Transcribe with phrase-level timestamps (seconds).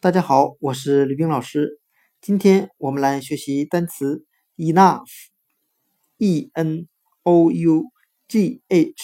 [0.00, 1.80] 大家好，我是吕冰老师。
[2.20, 4.24] 今天我们来学习单词
[4.56, 6.86] enough，e n
[7.24, 7.82] o u
[8.28, 8.94] g h，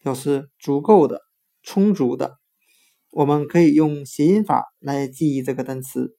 [0.00, 1.20] 表示足够的、
[1.62, 2.40] 充足的。
[3.10, 6.16] 我们可以用谐音法来记忆这个单词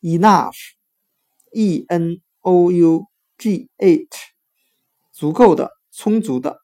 [0.00, 4.06] enough，e n o u g h，
[5.10, 6.60] 足够的、充足的。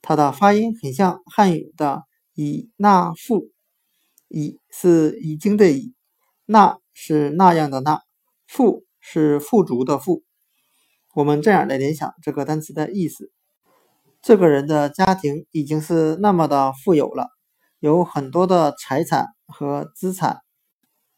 [0.00, 2.04] 它的发音很像汉语的
[2.34, 3.50] 以那富，
[4.28, 5.92] 已是已经的已。
[6.44, 8.02] 那是那样的那，
[8.46, 10.22] 富是富足的富。
[11.14, 13.30] 我们这样来联想这个单词的意思：
[14.22, 17.28] 这个人的家庭已经是那么的富有了，
[17.80, 20.40] 有很多的财产和资产。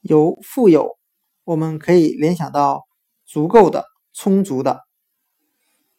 [0.00, 0.98] 由富有，
[1.44, 2.84] 我们可以联想到
[3.24, 4.80] 足够的、充足的。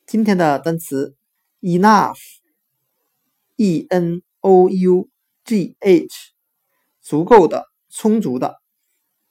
[0.06, 1.16] 今天的单词
[1.62, 2.18] enough，e
[3.90, 5.10] n o u
[5.44, 6.08] g h，
[7.02, 8.62] 足够的、充足的。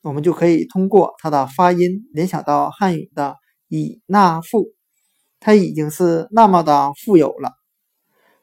[0.05, 3.36] 我们就可以通过它的发音联想到汉语的
[3.69, 4.66] “以那富”，
[5.41, 7.52] 他已经是那么的富有了，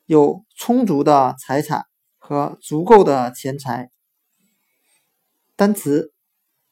[0.07, 1.83] 有充足的财产
[2.17, 3.91] 和足够的钱财。
[5.55, 6.11] 单词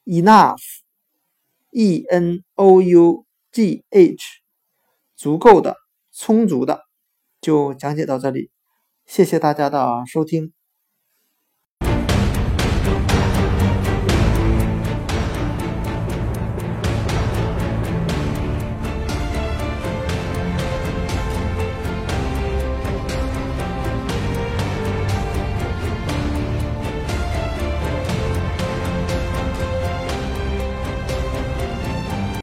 [0.06, 4.18] enough，e n o u g h，
[5.16, 5.76] 足够的、
[6.12, 6.82] 充足的，
[7.40, 8.50] 就讲解到这里。
[9.06, 10.59] 谢谢大家的收听。